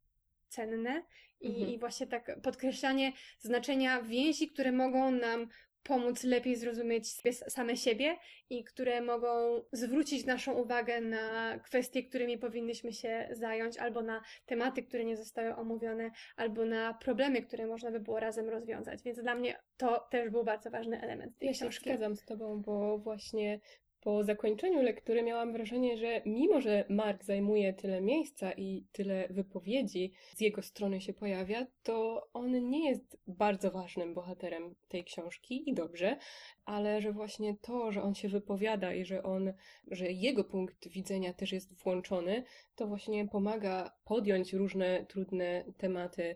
cenne 0.50 1.04
i, 1.42 1.48
Mhm. 1.48 1.70
i 1.70 1.80
właśnie 1.80 2.08
tak 2.08 2.42
podkreślanie 2.42 3.12
znaczenia 3.40 4.02
więzi, 4.02 4.48
które 4.48 4.72
mogą 4.72 5.12
nam 5.12 5.48
pomóc 5.86 6.24
lepiej 6.24 6.56
zrozumieć 6.56 7.08
same 7.48 7.78
siebie 7.78 8.18
i 8.50 8.64
które 8.64 9.02
mogą 9.02 9.62
zwrócić 9.72 10.26
naszą 10.26 10.54
uwagę 10.54 11.02
na 11.02 11.60
kwestie, 11.60 12.04
którymi 12.04 12.38
powinnyśmy 12.38 12.94
się 12.94 13.28
zająć, 13.32 13.78
albo 13.78 14.02
na 14.02 14.22
tematy, 14.46 14.84
które 14.84 15.06
nie 15.06 15.18
zostały 15.18 15.56
omówione, 15.56 16.12
albo 16.36 16.66
na 16.66 16.94
problemy, 16.94 17.42
które 17.42 17.68
można 17.68 17.92
by 17.92 18.00
było 18.00 18.20
razem 18.20 18.50
rozwiązać. 18.50 19.04
Więc 19.04 19.20
dla 19.22 19.36
mnie 19.36 19.60
to 19.78 20.08
też 20.12 20.30
był 20.30 20.44
bardzo 20.44 20.72
ważny 20.72 21.02
element 21.02 21.38
tej 21.38 21.48
Ja 21.48 21.54
się 21.54 21.60
książki. 21.60 21.90
zgadzam 21.90 22.16
z 22.16 22.26
Tobą, 22.26 22.62
bo 22.62 22.98
właśnie 22.98 23.60
po 24.06 24.24
zakończeniu 24.24 24.82
lektury 24.82 25.24
miałam 25.24 25.54
wrażenie, 25.54 25.98
że 25.98 26.22
mimo, 26.26 26.62
że 26.62 26.86
Mark 26.90 27.24
zajmuje 27.24 27.74
tyle 27.74 28.02
miejsca 28.02 28.52
i 28.52 28.86
tyle 28.92 29.28
wypowiedzi 29.30 30.12
z 30.36 30.42
jego 30.42 30.62
strony 30.62 31.02
się 31.02 31.14
pojawia, 31.14 31.68
to 31.84 32.28
on 32.34 32.70
nie 32.70 32.90
jest 32.90 33.18
bardzo 33.28 33.72
ważnym 33.72 34.14
bohaterem 34.14 34.76
tej 34.88 35.04
książki 35.04 35.70
i 35.70 35.74
dobrze, 35.74 36.18
ale 36.66 37.02
że 37.02 37.12
właśnie 37.12 37.56
to, 37.62 37.92
że 37.92 38.04
on 38.04 38.16
się 38.16 38.30
wypowiada 38.30 38.94
i 38.94 39.06
że 39.06 39.24
on, 39.24 39.54
że 39.92 40.12
jego 40.12 40.44
punkt 40.44 40.88
widzenia 40.88 41.34
też 41.34 41.52
jest 41.52 41.84
włączony, 41.84 42.44
to 42.76 42.88
właśnie 42.88 43.28
pomaga 43.28 43.92
podjąć 44.04 44.54
różne 44.54 45.06
trudne 45.06 45.66
tematy 45.78 46.36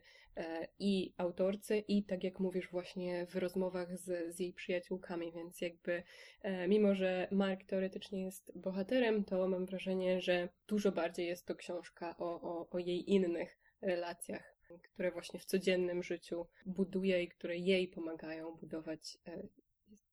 i 0.79 1.13
autorce, 1.17 1.77
i 1.77 2.03
tak 2.03 2.23
jak 2.23 2.39
mówisz, 2.39 2.69
właśnie 2.71 3.25
w 3.25 3.35
rozmowach 3.35 3.97
z, 3.97 4.35
z 4.35 4.39
jej 4.39 4.53
przyjaciółkami, 4.53 5.31
więc 5.31 5.61
jakby 5.61 6.03
e, 6.41 6.67
mimo, 6.67 6.95
że 6.95 7.27
Mark 7.31 7.63
teoretycznie 7.63 8.23
jest 8.23 8.51
bohaterem, 8.55 9.23
to 9.23 9.47
mam 9.47 9.65
wrażenie, 9.65 10.21
że 10.21 10.49
dużo 10.67 10.91
bardziej 10.91 11.27
jest 11.27 11.45
to 11.45 11.55
książka 11.55 12.17
o, 12.17 12.41
o, 12.41 12.69
o 12.69 12.79
jej 12.79 13.11
innych 13.11 13.57
relacjach, 13.81 14.55
które 14.93 15.11
właśnie 15.11 15.39
w 15.39 15.45
codziennym 15.45 16.03
życiu 16.03 16.47
buduje 16.65 17.23
i 17.23 17.27
które 17.27 17.57
jej 17.57 17.87
pomagają 17.87 18.51
budować 18.55 19.17
e, 19.27 19.47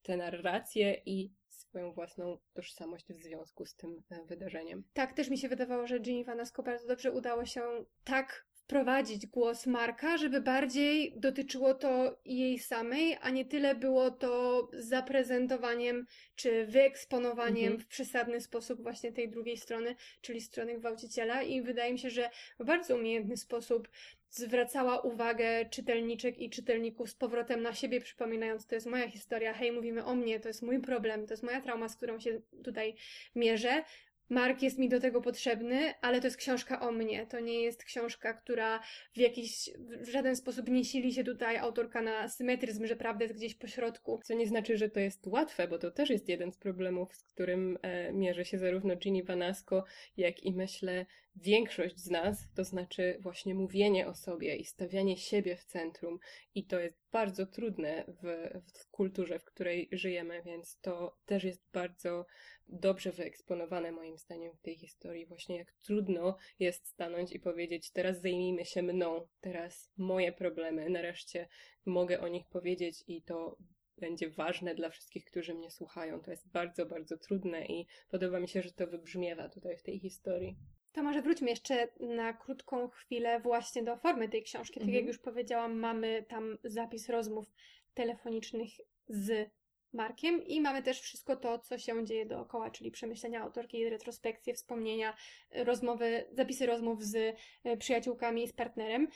tę 0.02 0.16
narrację 0.16 1.02
i 1.06 1.32
swoją 1.48 1.92
własną 1.92 2.38
tożsamość 2.54 3.06
w 3.12 3.22
związku 3.22 3.66
z 3.66 3.74
tym 3.74 4.02
e, 4.10 4.24
wydarzeniem. 4.24 4.84
Tak, 4.92 5.12
też 5.12 5.30
mi 5.30 5.38
się 5.38 5.48
wydawało, 5.48 5.86
że 5.86 6.00
Ginny 6.00 6.24
Vanasco 6.24 6.62
bardzo 6.62 6.88
dobrze 6.88 7.12
udało 7.12 7.44
się 7.44 7.62
tak 8.04 8.46
wprowadzić 8.66 9.26
głos 9.26 9.66
Marka, 9.66 10.16
żeby 10.16 10.40
bardziej 10.40 11.12
dotyczyło 11.16 11.74
to 11.74 12.18
jej 12.24 12.58
samej, 12.58 13.16
a 13.20 13.30
nie 13.30 13.44
tyle 13.44 13.74
było 13.74 14.10
to 14.10 14.68
zaprezentowaniem 14.72 16.06
czy 16.36 16.66
wyeksponowaniem 16.66 17.72
Mhm. 17.72 17.80
w 17.80 17.86
przesadny 17.86 18.40
sposób 18.40 18.82
właśnie 18.82 19.12
tej 19.12 19.28
drugiej 19.28 19.56
strony, 19.56 19.96
czyli 20.20 20.40
strony 20.40 20.78
gwałciciela 20.78 21.42
i 21.42 21.62
wydaje 21.62 21.92
mi 21.92 21.98
się, 21.98 22.10
że 22.10 22.30
w 22.60 22.64
bardzo 22.64 22.96
umiejętny 22.96 23.36
sposób 23.36 23.88
zwracała 24.30 25.00
uwagę 25.00 25.64
czytelniczek 25.70 26.38
i 26.38 26.50
czytelników 26.50 27.10
z 27.10 27.14
powrotem 27.14 27.62
na 27.62 27.74
siebie, 27.74 28.00
przypominając, 28.00 28.66
to 28.66 28.74
jest 28.74 28.86
moja 28.86 29.08
historia, 29.08 29.52
hej, 29.52 29.72
mówimy 29.72 30.04
o 30.04 30.14
mnie, 30.14 30.40
to 30.40 30.48
jest 30.48 30.62
mój 30.62 30.80
problem, 30.80 31.26
to 31.26 31.32
jest 31.32 31.42
moja 31.42 31.60
trauma, 31.60 31.88
z 31.88 31.96
którą 31.96 32.20
się 32.20 32.40
tutaj 32.64 32.94
mierzę. 33.34 33.84
Mark 34.28 34.62
jest 34.62 34.78
mi 34.78 34.88
do 34.88 35.00
tego 35.00 35.22
potrzebny, 35.22 35.94
ale 36.00 36.20
to 36.20 36.26
jest 36.26 36.36
książka 36.36 36.80
o 36.80 36.92
mnie. 36.92 37.26
To 37.26 37.40
nie 37.40 37.62
jest 37.62 37.84
książka, 37.84 38.34
która 38.34 38.80
w 39.14 39.18
jakiś, 39.18 39.70
w 39.78 40.08
żaden 40.08 40.36
sposób 40.36 40.68
nie 40.68 40.84
sili 40.84 41.12
się 41.12 41.24
tutaj 41.24 41.56
autorka 41.56 42.02
na 42.02 42.28
symetryzm, 42.28 42.86
że 42.86 42.96
prawda 42.96 43.24
jest 43.24 43.36
gdzieś 43.36 43.54
po 43.54 43.66
środku. 43.66 44.20
Co 44.24 44.34
nie 44.34 44.46
znaczy, 44.46 44.76
że 44.76 44.88
to 44.88 45.00
jest 45.00 45.26
łatwe, 45.26 45.68
bo 45.68 45.78
to 45.78 45.90
też 45.90 46.10
jest 46.10 46.28
jeden 46.28 46.52
z 46.52 46.56
problemów, 46.56 47.14
z 47.14 47.24
którym 47.24 47.78
e, 47.82 48.12
mierzy 48.12 48.44
się 48.44 48.58
zarówno 48.58 48.96
Ginny 48.96 49.22
Vanasco, 49.24 49.84
jak 50.16 50.42
i 50.42 50.52
myślę 50.52 51.06
większość 51.36 51.98
z 51.98 52.10
nas, 52.10 52.48
to 52.54 52.64
znaczy 52.64 53.18
właśnie 53.20 53.54
mówienie 53.54 54.06
o 54.06 54.14
sobie 54.14 54.56
i 54.56 54.64
stawianie 54.64 55.16
siebie 55.16 55.56
w 55.56 55.64
centrum. 55.64 56.18
I 56.54 56.66
to 56.66 56.80
jest 56.80 56.98
bardzo 57.12 57.46
trudne 57.46 58.04
w, 58.22 58.50
w 58.74 58.90
kulturze, 58.90 59.38
w 59.38 59.44
której 59.44 59.88
żyjemy, 59.92 60.42
więc 60.42 60.78
to 60.80 61.16
też 61.26 61.44
jest 61.44 61.62
bardzo 61.72 62.26
dobrze 62.68 63.12
wyeksponowane 63.12 63.92
moim 63.92 64.18
zdaniem 64.18 64.52
w 64.56 64.62
tej 64.62 64.76
historii. 64.76 65.26
Właśnie 65.26 65.56
jak 65.56 65.72
trudno 65.72 66.36
jest 66.58 66.86
stanąć 66.86 67.32
i 67.32 67.40
powiedzieć, 67.40 67.90
teraz 67.90 68.20
zajmijmy 68.20 68.64
się 68.64 68.82
mną, 68.82 69.28
teraz 69.40 69.92
moje 69.96 70.32
problemy, 70.32 70.90
nareszcie 70.90 71.48
mogę 71.86 72.20
o 72.20 72.28
nich 72.28 72.46
powiedzieć 72.48 73.04
i 73.06 73.22
to 73.22 73.56
będzie 73.98 74.30
ważne 74.30 74.74
dla 74.74 74.90
wszystkich, 74.90 75.24
którzy 75.24 75.54
mnie 75.54 75.70
słuchają. 75.70 76.20
To 76.20 76.30
jest 76.30 76.48
bardzo, 76.48 76.86
bardzo 76.86 77.18
trudne 77.18 77.66
i 77.66 77.86
podoba 78.08 78.40
mi 78.40 78.48
się, 78.48 78.62
że 78.62 78.72
to 78.72 78.86
wybrzmiewa 78.86 79.48
tutaj 79.48 79.76
w 79.76 79.82
tej 79.82 79.98
historii. 79.98 80.56
To 80.96 81.02
może 81.02 81.22
wróćmy 81.22 81.50
jeszcze 81.50 81.88
na 82.00 82.32
krótką 82.32 82.88
chwilę 82.88 83.40
właśnie 83.40 83.82
do 83.82 83.96
formy 83.96 84.28
tej 84.28 84.42
książki. 84.42 84.74
Tak 84.74 84.82
Mhm. 84.82 84.96
jak 84.96 85.06
już 85.06 85.18
powiedziałam, 85.18 85.78
mamy 85.78 86.24
tam 86.28 86.58
zapis 86.64 87.08
rozmów 87.08 87.46
telefonicznych 87.94 88.68
z 89.08 89.50
Markiem 89.92 90.46
i 90.46 90.60
mamy 90.60 90.82
też 90.82 91.00
wszystko 91.00 91.36
to, 91.36 91.58
co 91.58 91.78
się 91.78 92.04
dzieje 92.04 92.26
dookoła, 92.26 92.70
czyli 92.70 92.90
przemyślenia 92.90 93.42
autorki, 93.42 93.90
retrospekcje, 93.90 94.54
wspomnienia, 94.54 95.16
rozmowy, 95.50 96.24
zapisy 96.32 96.66
rozmów 96.66 97.04
z 97.04 97.36
e, 97.64 97.76
przyjaciółkami, 97.76 98.48
z 98.48 98.52
partnerem. 98.52 99.08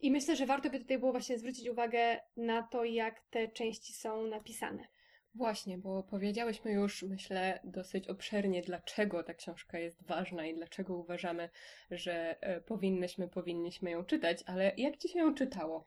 I 0.00 0.10
myślę, 0.10 0.36
że 0.36 0.46
warto 0.46 0.70
by 0.70 0.78
tutaj 0.78 0.98
było 0.98 1.12
właśnie 1.12 1.38
zwrócić 1.38 1.68
uwagę 1.68 2.20
na 2.36 2.62
to, 2.62 2.84
jak 2.84 3.20
te 3.20 3.48
części 3.48 3.92
są 3.92 4.26
napisane. 4.26 4.88
Właśnie, 5.34 5.78
bo 5.78 6.02
powiedziałyśmy 6.02 6.72
już, 6.72 7.02
myślę, 7.02 7.60
dosyć 7.64 8.08
obszernie, 8.08 8.62
dlaczego 8.62 9.22
ta 9.22 9.34
książka 9.34 9.78
jest 9.78 10.02
ważna 10.02 10.46
i 10.46 10.54
dlaczego 10.54 10.96
uważamy, 10.96 11.48
że 11.90 12.36
e, 12.40 12.60
powinnyśmy, 12.60 13.28
powinniśmy 13.28 13.90
ją 13.90 14.04
czytać, 14.04 14.38
ale 14.46 14.72
jak 14.76 14.96
Ci 14.96 15.08
się 15.08 15.18
ją 15.18 15.34
czytało? 15.34 15.86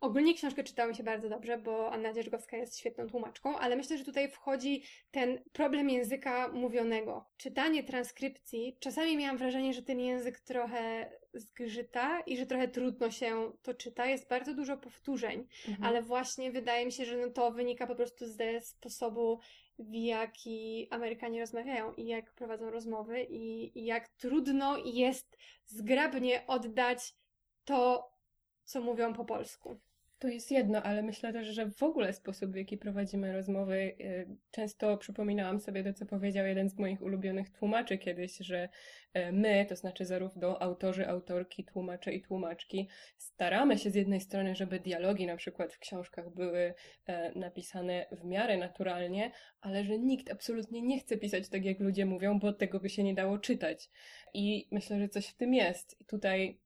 Ogólnie 0.00 0.34
książkę 0.34 0.64
czytało 0.64 0.88
mi 0.88 0.96
się 0.96 1.02
bardzo 1.02 1.28
dobrze, 1.28 1.58
bo 1.58 1.92
Anna 1.92 2.12
Dzierżgowska 2.12 2.56
jest 2.56 2.78
świetną 2.78 3.06
tłumaczką, 3.06 3.58
ale 3.58 3.76
myślę, 3.76 3.98
że 3.98 4.04
tutaj 4.04 4.28
wchodzi 4.28 4.82
ten 5.10 5.38
problem 5.52 5.90
języka 5.90 6.48
mówionego. 6.48 7.24
Czytanie 7.36 7.84
transkrypcji, 7.84 8.76
czasami 8.80 9.16
miałam 9.16 9.38
wrażenie, 9.38 9.74
że 9.74 9.82
ten 9.82 10.00
język 10.00 10.40
trochę 10.40 11.10
zgrzyta 11.40 12.20
i 12.20 12.36
że 12.36 12.46
trochę 12.46 12.68
trudno 12.68 13.10
się 13.10 13.52
to 13.62 13.74
czyta. 13.74 14.06
Jest 14.06 14.28
bardzo 14.28 14.54
dużo 14.54 14.76
powtórzeń, 14.76 15.46
mhm. 15.68 15.84
ale 15.84 16.02
właśnie 16.02 16.52
wydaje 16.52 16.86
mi 16.86 16.92
się, 16.92 17.04
że 17.04 17.16
no 17.16 17.30
to 17.30 17.50
wynika 17.50 17.86
po 17.86 17.94
prostu 17.94 18.26
ze 18.26 18.60
sposobu, 18.60 19.40
w 19.78 19.94
jaki 19.94 20.88
Amerykanie 20.90 21.40
rozmawiają 21.40 21.94
i 21.94 22.06
jak 22.06 22.32
prowadzą 22.32 22.70
rozmowy 22.70 23.22
i, 23.22 23.78
i 23.78 23.84
jak 23.84 24.08
trudno 24.08 24.76
jest 24.84 25.36
zgrabnie 25.64 26.46
oddać 26.46 27.14
to, 27.64 28.10
co 28.64 28.80
mówią 28.80 29.14
po 29.14 29.24
polsku. 29.24 29.80
To 30.26 30.30
jest 30.30 30.50
jedno, 30.50 30.82
ale 30.82 31.02
myślę 31.02 31.32
też, 31.32 31.46
że 31.48 31.70
w 31.70 31.82
ogóle 31.82 32.12
sposób, 32.12 32.52
w 32.52 32.56
jaki 32.56 32.78
prowadzimy 32.78 33.32
rozmowy, 33.32 33.76
y, 34.00 34.36
często 34.50 34.96
przypominałam 34.96 35.60
sobie 35.60 35.84
to, 35.84 35.92
co 35.92 36.06
powiedział 36.06 36.46
jeden 36.46 36.70
z 36.70 36.78
moich 36.78 37.02
ulubionych 37.02 37.50
tłumaczy 37.50 37.98
kiedyś, 37.98 38.36
że 38.36 38.68
y, 39.16 39.32
my, 39.32 39.66
to 39.68 39.76
znaczy 39.76 40.04
zarówno 40.04 40.62
autorzy, 40.62 41.08
autorki, 41.08 41.64
tłumacze 41.64 42.12
i 42.12 42.22
tłumaczki, 42.22 42.88
staramy 43.16 43.78
się 43.78 43.90
z 43.90 43.94
jednej 43.94 44.20
strony, 44.20 44.54
żeby 44.54 44.80
dialogi 44.80 45.26
na 45.26 45.36
przykład 45.36 45.72
w 45.72 45.78
książkach 45.78 46.34
były 46.34 46.60
y, 47.08 47.12
napisane 47.38 48.06
w 48.12 48.24
miarę 48.24 48.56
naturalnie, 48.56 49.30
ale 49.60 49.84
że 49.84 49.98
nikt 49.98 50.32
absolutnie 50.32 50.82
nie 50.82 51.00
chce 51.00 51.16
pisać 51.16 51.48
tak, 51.48 51.64
jak 51.64 51.80
ludzie 51.80 52.06
mówią, 52.06 52.38
bo 52.38 52.52
tego 52.52 52.80
by 52.80 52.88
się 52.88 53.04
nie 53.04 53.14
dało 53.14 53.38
czytać. 53.38 53.90
I 54.34 54.68
myślę, 54.70 54.98
że 54.98 55.08
coś 55.08 55.26
w 55.26 55.36
tym 55.36 55.54
jest. 55.54 56.00
I 56.00 56.04
tutaj 56.04 56.65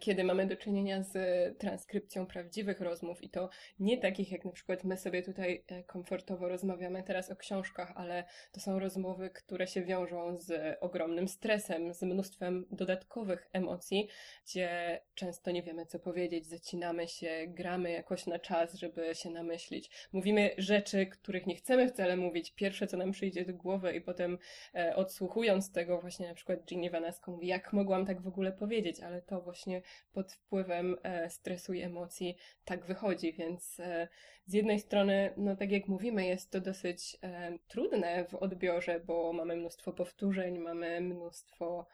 kiedy 0.00 0.24
mamy 0.24 0.46
do 0.46 0.56
czynienia 0.56 1.02
z 1.02 1.12
transkrypcją 1.58 2.26
prawdziwych 2.26 2.80
rozmów 2.80 3.22
i 3.22 3.30
to 3.30 3.48
nie 3.80 3.98
takich, 3.98 4.32
jak 4.32 4.44
na 4.44 4.52
przykład 4.52 4.84
my 4.84 4.96
sobie 4.96 5.22
tutaj 5.22 5.64
e, 5.68 5.82
komfortowo 5.82 6.48
rozmawiamy 6.48 7.02
teraz 7.02 7.30
o 7.30 7.36
książkach, 7.36 7.92
ale 7.94 8.24
to 8.52 8.60
są 8.60 8.78
rozmowy, 8.78 9.30
które 9.30 9.66
się 9.66 9.82
wiążą 9.82 10.36
z 10.36 10.78
ogromnym 10.80 11.28
stresem, 11.28 11.94
z 11.94 12.02
mnóstwem 12.02 12.66
dodatkowych 12.70 13.48
emocji, 13.52 14.08
gdzie 14.46 15.00
często 15.14 15.50
nie 15.50 15.62
wiemy, 15.62 15.86
co 15.86 15.98
powiedzieć, 15.98 16.46
zacinamy 16.46 17.08
się, 17.08 17.44
gramy 17.48 17.90
jakoś 17.90 18.26
na 18.26 18.38
czas, 18.38 18.74
żeby 18.74 19.14
się 19.14 19.30
namyślić. 19.30 19.90
Mówimy 20.12 20.50
rzeczy, 20.58 21.06
których 21.06 21.46
nie 21.46 21.56
chcemy 21.56 21.88
wcale 21.88 22.16
mówić, 22.16 22.54
pierwsze, 22.54 22.86
co 22.86 22.96
nam 22.96 23.12
przyjdzie 23.12 23.44
do 23.44 23.54
głowy 23.54 23.92
i 23.92 24.00
potem 24.00 24.38
e, 24.74 24.96
odsłuchując 24.96 25.72
tego 25.72 26.00
właśnie 26.00 26.28
na 26.28 26.34
przykład 26.34 26.64
Ginny 26.64 26.90
Vanasco 26.90 27.30
mówi, 27.30 27.46
jak 27.46 27.72
mogłam 27.72 28.06
tak 28.06 28.20
w 28.20 28.28
ogóle 28.28 28.52
powiedzieć, 28.52 29.00
ale 29.00 29.22
to 29.22 29.40
właśnie 29.40 29.61
właśnie 29.62 29.82
pod 30.12 30.32
wpływem 30.32 30.96
e, 31.02 31.30
stresu 31.30 31.72
i 31.72 31.80
emocji 31.80 32.36
tak 32.64 32.86
wychodzi, 32.86 33.32
więc 33.32 33.80
e, 33.80 34.08
z 34.46 34.52
jednej 34.52 34.80
strony, 34.80 35.34
no 35.36 35.56
tak 35.56 35.70
jak 35.70 35.88
mówimy, 35.88 36.26
jest 36.26 36.50
to 36.50 36.60
dosyć 36.60 37.16
e, 37.22 37.58
trudne 37.68 38.24
w 38.24 38.34
odbiorze, 38.34 39.00
bo 39.00 39.32
mamy 39.32 39.56
mnóstwo 39.56 39.92
powtórzeń, 39.92 40.58
mamy 40.58 41.00
mnóstwo 41.00 41.86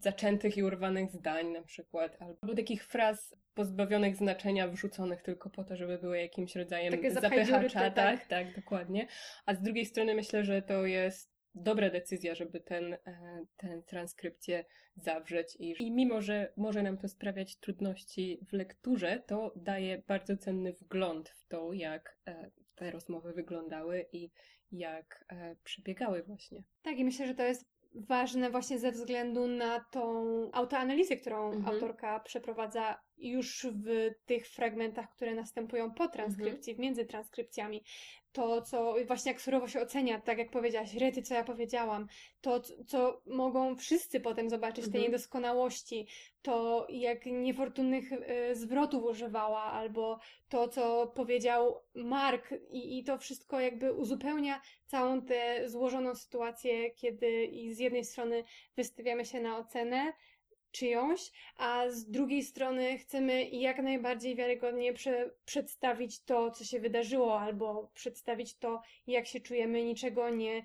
zaczętych 0.00 0.56
i 0.56 0.62
urwanych 0.62 1.10
zdań 1.10 1.46
na 1.46 1.62
przykład, 1.62 2.16
albo 2.22 2.54
takich 2.54 2.84
fraz 2.84 3.34
pozbawionych 3.54 4.16
znaczenia, 4.16 4.68
wrzuconych 4.68 5.22
tylko 5.22 5.50
po 5.50 5.64
to, 5.64 5.76
żeby 5.76 5.98
były 5.98 6.18
jakimś 6.18 6.56
rodzajem 6.56 6.94
zapychacza. 7.12 7.90
Tak, 7.90 8.26
tak, 8.26 8.54
dokładnie. 8.56 9.06
A 9.46 9.54
z 9.54 9.62
drugiej 9.62 9.86
strony 9.86 10.14
myślę, 10.14 10.44
że 10.44 10.62
to 10.62 10.86
jest 10.86 11.31
dobra 11.54 11.90
decyzja, 11.90 12.34
żeby 12.34 12.60
ten, 12.60 12.94
e, 12.94 12.98
ten 13.56 13.82
transkrypcję 13.82 14.64
zawrzeć 14.96 15.56
i, 15.58 15.74
i 15.80 15.90
mimo, 15.90 16.22
że 16.22 16.52
może 16.56 16.82
nam 16.82 16.98
to 16.98 17.08
sprawiać 17.08 17.56
trudności 17.56 18.38
w 18.48 18.52
lekturze, 18.52 19.22
to 19.26 19.52
daje 19.56 20.02
bardzo 20.06 20.36
cenny 20.36 20.72
wgląd 20.72 21.28
w 21.28 21.48
to, 21.48 21.72
jak 21.72 22.18
e, 22.26 22.50
te 22.74 22.90
rozmowy 22.90 23.32
wyglądały 23.32 24.06
i 24.12 24.30
jak 24.72 25.24
e, 25.28 25.56
przebiegały 25.64 26.22
właśnie. 26.22 26.62
Tak, 26.82 26.98
i 26.98 27.04
myślę, 27.04 27.26
że 27.26 27.34
to 27.34 27.42
jest 27.42 27.72
ważne 27.94 28.50
właśnie 28.50 28.78
ze 28.78 28.92
względu 28.92 29.46
na 29.46 29.80
tą 29.80 30.24
autoanalizę, 30.52 31.16
którą 31.16 31.52
mhm. 31.52 31.74
autorka 31.74 32.20
przeprowadza 32.20 32.98
już 33.22 33.66
w 33.72 34.10
tych 34.26 34.48
fragmentach, 34.48 35.10
które 35.10 35.34
następują 35.34 35.94
po 35.94 36.08
transkrypcji, 36.08 36.72
mhm. 36.72 36.82
między 36.82 37.04
transkrypcjami, 37.04 37.82
to, 38.32 38.62
co 38.62 38.94
właśnie 39.06 39.32
jak 39.32 39.40
surowo 39.40 39.68
się 39.68 39.80
ocenia, 39.80 40.20
tak 40.20 40.38
jak 40.38 40.50
powiedziałaś, 40.50 40.94
rety, 40.94 41.22
co 41.22 41.34
ja 41.34 41.44
powiedziałam, 41.44 42.06
to, 42.40 42.60
co 42.60 43.22
mogą 43.26 43.76
wszyscy 43.76 44.20
potem 44.20 44.50
zobaczyć, 44.50 44.84
mhm. 44.84 44.92
te 44.92 45.08
niedoskonałości, 45.08 46.06
to 46.42 46.86
jak 46.90 47.26
niefortunnych 47.26 48.12
y, 48.12 48.54
zwrotów 48.54 49.04
używała, 49.04 49.62
albo 49.62 50.18
to, 50.48 50.68
co 50.68 51.06
powiedział 51.06 51.82
Mark, 51.94 52.54
i, 52.70 52.98
i 52.98 53.04
to 53.04 53.18
wszystko 53.18 53.60
jakby 53.60 53.92
uzupełnia 53.92 54.60
całą 54.86 55.22
tę 55.22 55.68
złożoną 55.68 56.14
sytuację, 56.14 56.90
kiedy 56.90 57.44
i 57.44 57.74
z 57.74 57.78
jednej 57.78 58.04
strony 58.04 58.44
wystawiamy 58.76 59.24
się 59.24 59.40
na 59.40 59.58
ocenę, 59.58 60.12
czyjąś, 60.72 61.30
a 61.56 61.90
z 61.90 62.10
drugiej 62.10 62.42
strony 62.42 62.98
chcemy 62.98 63.48
jak 63.48 63.78
najbardziej 63.82 64.36
wiarygodnie 64.36 64.92
prze 64.92 65.30
przedstawić 65.44 66.22
to, 66.22 66.50
co 66.50 66.64
się 66.64 66.80
wydarzyło, 66.80 67.40
albo 67.40 67.90
przedstawić 67.94 68.56
to, 68.58 68.82
jak 69.06 69.26
się 69.26 69.40
czujemy, 69.40 69.84
niczego 69.84 70.30
nie 70.30 70.62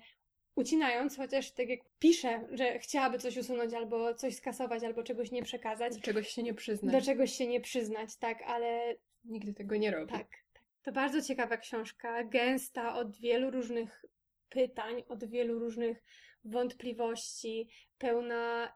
ucinając, 0.58 1.16
chociaż 1.16 1.50
tak 1.50 1.68
jak 1.68 1.80
pisze, 1.98 2.48
że 2.52 2.78
chciałaby 2.78 3.18
coś 3.18 3.36
usunąć, 3.36 3.74
albo 3.74 4.14
coś 4.14 4.36
skasować, 4.36 4.84
albo 4.84 5.02
czegoś 5.02 5.30
nie 5.30 5.42
przekazać. 5.42 5.94
Do 5.94 6.00
czegoś 6.00 6.28
się 6.28 6.42
nie 6.42 6.54
przyznać. 6.54 6.92
Do 6.92 7.02
czegoś 7.02 7.32
się 7.32 7.46
nie 7.46 7.60
przyznać, 7.60 8.16
tak, 8.16 8.42
ale... 8.42 8.96
Nigdy 9.24 9.54
tego 9.54 9.76
nie 9.76 9.90
robi. 9.90 10.12
Tak, 10.12 10.28
tak. 10.52 10.62
To 10.82 10.92
bardzo 10.92 11.22
ciekawa 11.22 11.56
książka, 11.56 12.24
gęsta 12.24 12.94
od 12.94 13.16
wielu 13.16 13.50
różnych 13.50 14.04
pytań, 14.48 15.02
od 15.08 15.24
wielu 15.24 15.58
różnych 15.58 16.02
wątpliwości, 16.44 17.68
pełna 17.98 18.72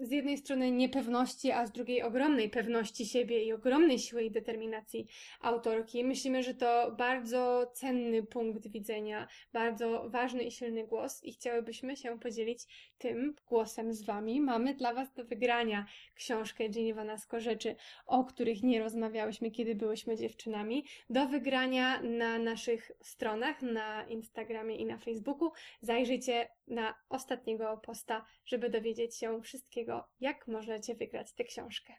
z 0.00 0.10
jednej 0.10 0.38
strony 0.38 0.70
niepewności, 0.70 1.50
a 1.50 1.66
z 1.66 1.72
drugiej 1.72 2.02
ogromnej 2.02 2.50
pewności 2.50 3.06
siebie 3.06 3.44
i 3.44 3.52
ogromnej 3.52 3.98
siły 3.98 4.22
i 4.22 4.30
determinacji 4.30 5.06
autorki. 5.40 6.04
Myślimy, 6.04 6.42
że 6.42 6.54
to 6.54 6.94
bardzo 6.98 7.70
cenny 7.74 8.22
punkt 8.22 8.68
widzenia, 8.68 9.28
bardzo 9.52 10.10
ważny 10.10 10.42
i 10.42 10.50
silny 10.50 10.86
głos 10.86 11.24
i 11.24 11.32
chciałybyśmy 11.32 11.96
się 11.96 12.18
podzielić 12.18 12.89
tym 13.00 13.34
głosem 13.46 13.94
z 13.94 14.02
Wami. 14.02 14.40
Mamy 14.40 14.74
dla 14.74 14.94
Was 14.94 15.12
do 15.12 15.24
wygrania 15.24 15.86
książkę 16.14 16.68
Ginny 16.68 16.94
Vanasco 16.94 17.40
Rzeczy, 17.40 17.76
o 18.06 18.24
których 18.24 18.62
nie 18.62 18.80
rozmawiałyśmy, 18.80 19.50
kiedy 19.50 19.74
byłyśmy 19.74 20.16
dziewczynami. 20.16 20.84
Do 21.10 21.26
wygrania 21.26 22.02
na 22.02 22.38
naszych 22.38 22.90
stronach, 23.02 23.62
na 23.62 24.04
Instagramie 24.04 24.76
i 24.76 24.86
na 24.86 24.98
Facebooku. 24.98 25.50
Zajrzyjcie 25.80 26.48
na 26.66 26.94
ostatniego 27.08 27.76
posta, 27.76 28.24
żeby 28.44 28.70
dowiedzieć 28.70 29.16
się 29.16 29.42
wszystkiego, 29.42 30.08
jak 30.20 30.48
możecie 30.48 30.94
wygrać 30.94 31.32
tę 31.32 31.44
książkę. 31.44 31.92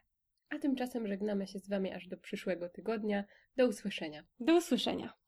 A 0.48 0.58
tymczasem 0.58 1.08
żegnamy 1.08 1.46
się 1.46 1.58
z 1.58 1.68
Wami 1.68 1.92
aż 1.92 2.08
do 2.08 2.16
przyszłego 2.16 2.68
tygodnia. 2.68 3.24
Do 3.56 3.66
usłyszenia. 3.66 4.24
Do 4.40 4.56
usłyszenia. 4.56 5.21